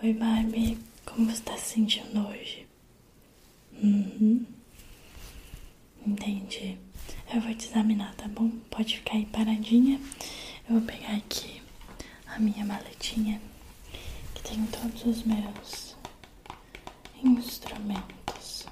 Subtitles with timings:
[0.00, 0.78] Oi, Barbie.
[1.04, 2.66] Como você tá se sentindo hoje?
[3.82, 4.46] Uhum.
[6.06, 6.78] Entendi.
[7.34, 8.48] Eu vou te examinar, tá bom?
[8.70, 10.00] Pode ficar aí paradinha.
[10.68, 11.60] Eu vou pegar aqui
[12.26, 13.40] a minha maletinha
[14.34, 15.96] que tem todos os meus
[17.24, 18.66] instrumentos.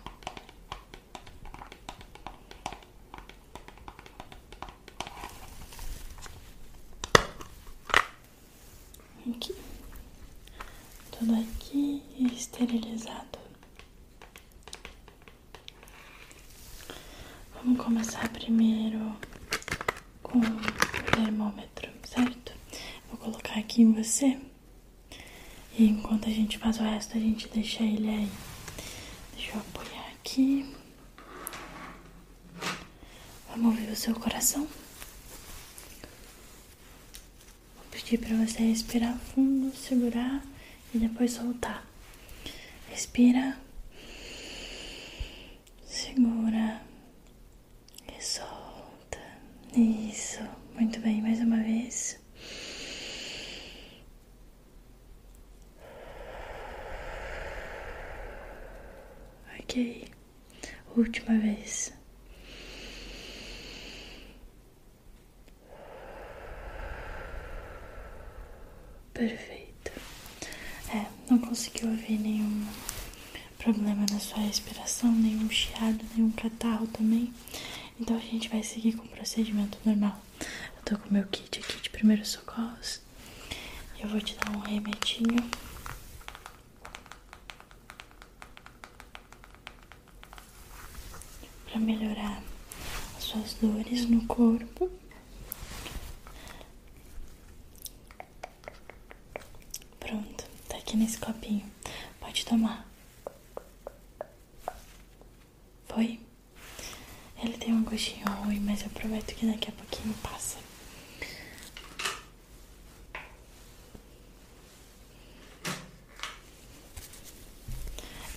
[9.29, 9.55] Aqui.
[11.19, 12.03] Tudo aqui
[12.35, 13.39] esterilizado.
[17.55, 19.17] Vamos começar primeiro
[20.23, 22.53] com o termômetro, certo?
[23.09, 24.39] Vou colocar aqui em você.
[25.79, 28.31] E enquanto a gente faz o resto, a gente deixa ele aí.
[29.35, 30.71] Deixa eu apoiar aqui.
[33.49, 34.69] Vamos ouvir o seu coração.
[37.75, 40.43] Vou pedir para você respirar fundo, segurar
[40.95, 41.87] e depois soltar.
[42.91, 43.57] Respira.
[45.85, 46.81] Segura.
[48.17, 49.19] E solta.
[49.75, 50.41] Isso.
[50.75, 52.19] Muito bem, mais uma vez.
[59.61, 60.05] Ok.
[60.97, 61.93] Última vez.
[69.13, 69.93] Perfeito.
[70.95, 72.67] É, não consegui ouvir nenhum
[73.59, 77.33] problema na sua respiração, nenhum chiado, nenhum catarro também.
[78.01, 80.21] Então a gente vai seguir com o procedimento normal.
[80.41, 83.01] Eu tô com meu kit aqui de primeiros socorros.
[83.99, 85.51] Eu vou te dar um remedinho.
[91.67, 92.43] Pra melhorar
[93.17, 94.91] as suas dores no corpo.
[99.99, 101.65] Pronto, tá aqui nesse copinho.
[102.21, 102.87] Pode tomar.
[105.97, 106.21] Foi?
[107.43, 110.59] Ele tem um gostinho ruim, mas eu prometo que daqui a pouquinho passa.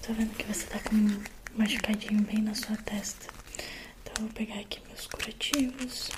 [0.01, 1.21] Tô vendo que você tá com um
[1.57, 3.27] machucadinho bem na sua testa.
[4.03, 6.09] Então eu vou pegar aqui meus curativos.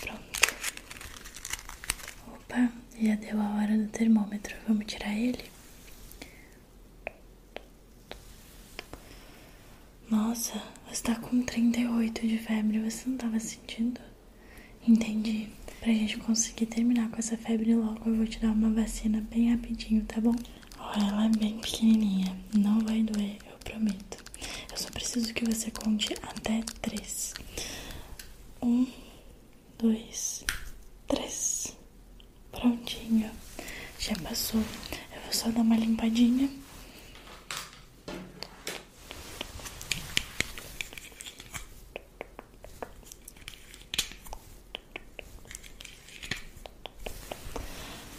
[0.00, 0.20] Pronto.
[2.50, 2.68] Opa,
[3.00, 4.56] já deu a hora do termômetro.
[4.66, 5.44] Vamos tirar ele?
[10.10, 14.00] Nossa, você tá com 38 de febre, você não tava sentindo?
[14.86, 15.48] Entendi.
[15.78, 19.52] Pra gente conseguir terminar com essa febre logo, eu vou te dar uma vacina bem
[19.52, 20.34] rapidinho, tá bom?
[20.76, 24.24] Olha, ela é bem pequenininha, não vai doer, eu prometo.
[24.72, 27.32] Eu só preciso que você conte até três.
[28.60, 28.86] Um,
[29.78, 30.44] dois,
[31.06, 31.76] três.
[32.52, 33.30] Prontinho.
[33.98, 34.60] Já passou.
[35.14, 36.48] Eu vou só dar uma limpadinha.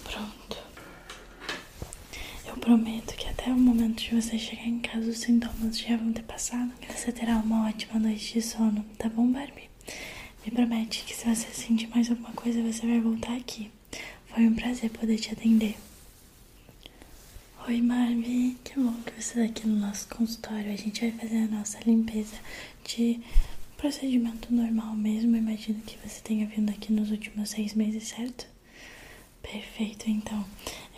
[0.03, 0.57] Pronto.
[2.45, 6.13] Eu prometo que até o momento de você chegar em casa os sintomas já vão
[6.13, 6.71] ter passado.
[6.87, 9.71] Você terá uma ótima noite de sono, tá bom, Barbie?
[10.45, 13.71] Me promete que se você sentir mais alguma coisa, você vai voltar aqui.
[14.27, 15.75] Foi um prazer poder te atender.
[17.67, 18.57] Oi, Barbie.
[18.63, 20.71] Que bom que você está aqui no nosso consultório.
[20.73, 22.35] A gente vai fazer a nossa limpeza
[22.83, 23.19] de
[23.77, 25.35] procedimento normal mesmo.
[25.37, 28.47] Imagino que você tenha vindo aqui nos últimos seis meses, certo?
[29.43, 30.43] Perfeito, então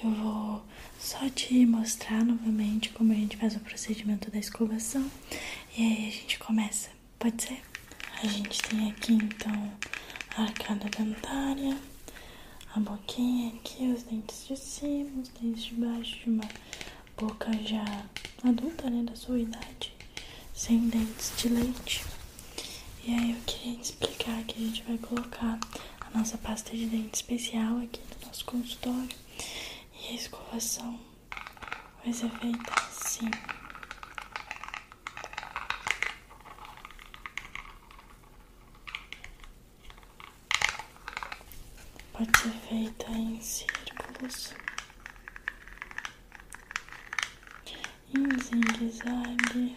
[0.03, 0.63] eu vou
[0.99, 5.09] só te mostrar novamente como a gente faz o procedimento da escovação
[5.77, 7.61] e aí a gente começa, pode ser?
[8.21, 9.71] A gente tem aqui então
[10.37, 11.77] a arcada dentária,
[12.75, 16.49] a boquinha aqui, os dentes de cima, os dentes de baixo de uma
[17.15, 17.85] boca já
[18.43, 19.93] adulta, né, da sua idade,
[20.55, 22.03] sem dentes de leite.
[23.05, 25.59] E aí eu queria explicar que a gente vai colocar
[26.01, 29.15] a nossa pasta de dente especial aqui no nosso consultório.
[30.01, 30.99] E a escovação
[32.03, 33.29] vai ser feita assim.
[42.23, 44.55] Pode ser feita em círculos,
[48.15, 49.75] em zigue-zague.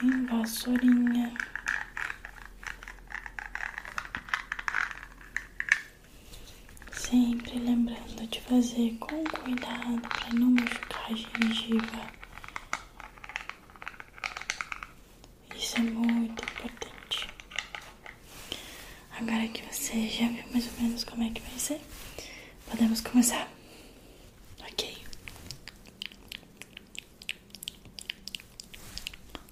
[0.00, 1.34] em vassourinha.
[6.92, 12.06] Sempre lembrando de fazer com cuidado para não machucar a gengiva.
[15.56, 17.28] Isso é muito importante.
[19.18, 21.80] Agora que você já viu mais ou menos como é que vai ser,
[22.70, 23.48] podemos começar.
[24.60, 24.98] Ok.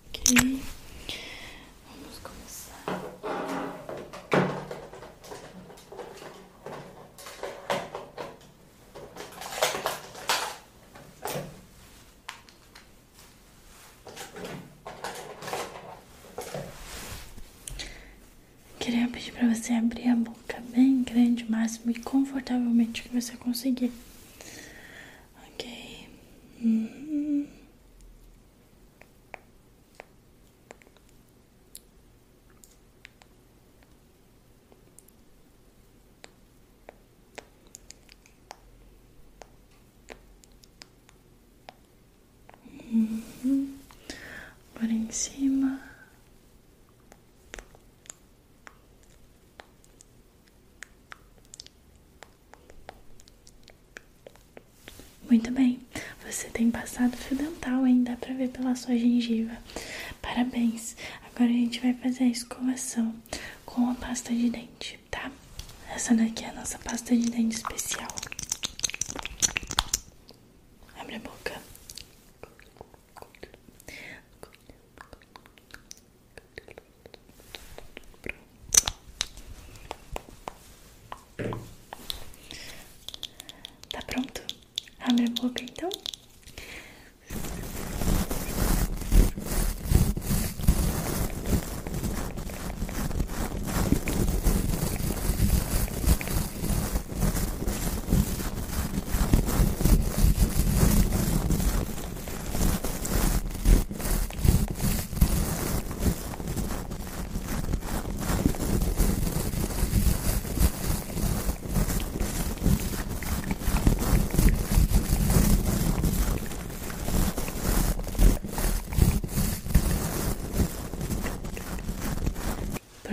[0.09, 0.63] Ok.
[1.89, 2.87] Vamos começar.
[18.79, 23.91] Queria pedir para você abrir a boca bem grande, máximo e confortavelmente que você conseguir.
[25.55, 26.09] Ok.
[26.63, 27.47] Uhum.
[42.93, 43.75] Uhum.
[44.75, 45.86] Agora em cima.
[55.37, 55.79] Muito bem,
[56.25, 58.03] você tem passado fio dental, hein?
[58.03, 59.55] Dá pra ver pela sua gengiva.
[60.23, 60.97] Parabéns!
[61.27, 63.15] Agora a gente vai fazer a escovação
[63.67, 65.31] com a pasta de dente, tá?
[65.95, 68.09] Essa daqui é a nossa pasta de dente especial.
[70.99, 71.61] Abre a boca.
[83.91, 84.43] Tá pronto?
[85.01, 85.91] Abre a boca então.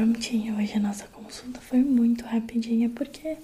[0.03, 3.37] Prontinho, hoje a nossa consulta foi muito rapidinha porque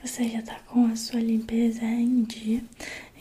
[0.00, 2.62] você já tá com a sua limpeza em dia.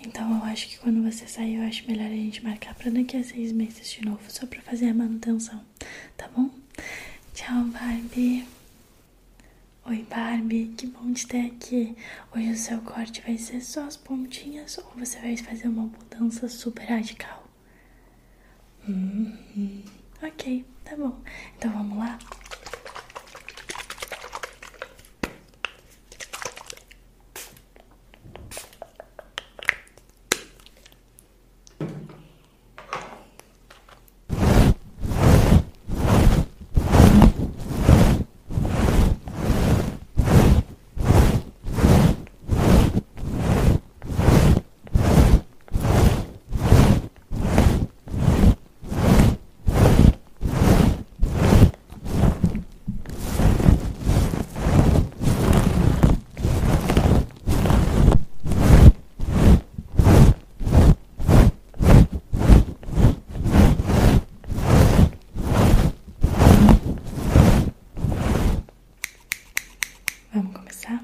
[0.06, 3.18] Então eu acho que quando você sair, eu acho melhor a gente marcar pra daqui
[3.18, 5.60] a seis meses de novo, só pra fazer a manutenção,
[6.16, 6.52] tá bom?
[7.34, 8.46] Tchau, Barbie.
[9.88, 11.96] Oi, Barbie, que bom te ter aqui.
[12.36, 16.48] Hoje o seu corte vai ser só as pontinhas ou você vai fazer uma mudança
[16.48, 17.50] super radical?
[18.88, 19.82] Hum,
[20.22, 21.20] ok, tá bom.
[21.58, 22.20] Então vamos lá?
[70.34, 71.02] Vamos começar?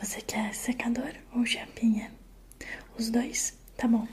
[0.00, 2.10] Você quer secador ou chapinha?
[2.98, 3.52] Os dois?
[3.76, 4.08] Tá bom.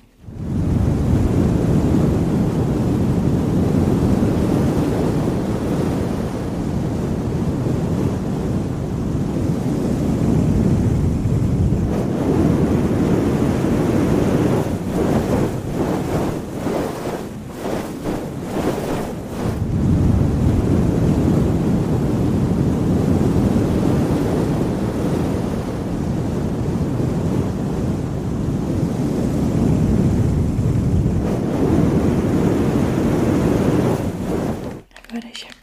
[35.22, 35.59] Görüşürüz.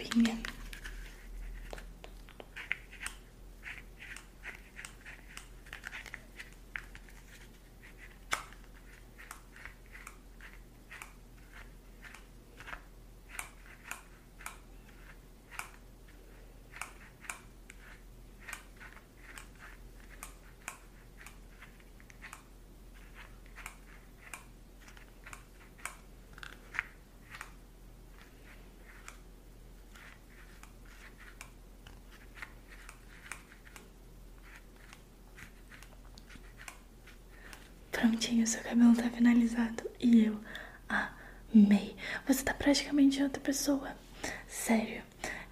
[38.06, 39.82] Prontinho, seu cabelo tá finalizado.
[39.98, 40.40] E eu
[40.88, 41.96] amei.
[42.28, 43.96] Você tá praticamente outra pessoa.
[44.46, 45.02] Sério,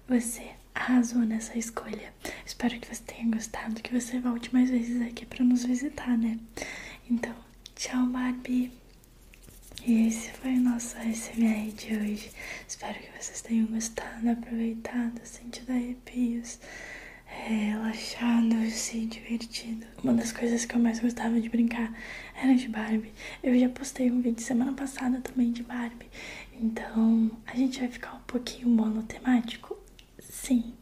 [0.07, 2.13] você arrasou nessa escolha.
[2.45, 6.39] Espero que você tenha gostado, que você volte mais vezes aqui pra nos visitar, né?
[7.11, 7.35] Então,
[7.75, 8.71] tchau, Barbie.
[9.85, 12.31] E esse foi o nosso SMR de hoje.
[12.65, 16.57] Espero que vocês tenham gostado, aproveitado, sentido arrepios,
[17.43, 19.85] é, relaxado, se divertido.
[20.03, 21.93] Uma das coisas que eu mais gostava de brincar
[22.35, 23.11] era de Barbie.
[23.43, 26.07] Eu já postei um vídeo semana passada também de Barbie.
[26.53, 29.77] Então, a gente vai ficar um pouquinho monotemático?
[30.19, 30.73] Sim,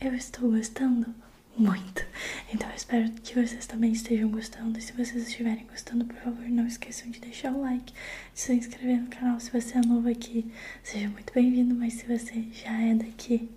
[0.00, 1.14] eu estou gostando
[1.56, 2.04] muito.
[2.52, 4.78] Então eu espero que vocês também estejam gostando.
[4.78, 8.52] E se vocês estiverem gostando, por favor, não esqueçam de deixar o like, de se
[8.52, 9.38] inscrever no canal.
[9.38, 10.50] Se você é novo aqui,
[10.82, 11.74] seja muito bem-vindo.
[11.74, 13.48] Mas se você já é daqui,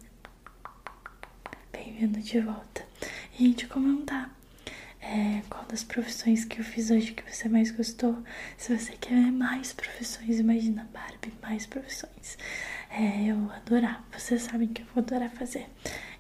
[1.83, 2.85] bem-vindo de volta.
[3.37, 4.33] E a gente comentar
[5.01, 8.23] é, qual das profissões que eu fiz hoje que você mais gostou.
[8.57, 12.37] Se você quer mais profissões, imagina Barbie, mais profissões.
[12.89, 14.07] É, eu vou adorar.
[14.17, 15.67] Vocês sabem que eu vou adorar fazer.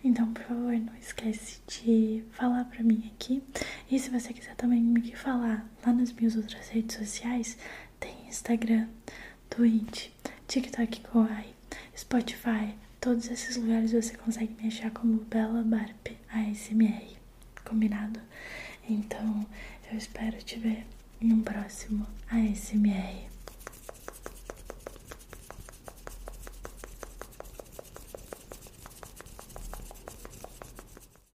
[0.03, 3.41] Então, por favor, não esquece de falar pra mim aqui.
[3.89, 7.57] E se você quiser também me falar lá nas minhas outras redes sociais,
[8.01, 8.89] tem Instagram,
[9.49, 10.09] Twitch,
[10.45, 11.55] TikTok Kawaii,
[11.95, 17.17] Spotify, todos esses lugares você consegue me achar como Bela Barbie ASMR.
[17.65, 18.21] Combinado?
[18.89, 19.45] Então,
[19.91, 20.85] eu espero te ver
[21.19, 23.32] em um próximo ASMR.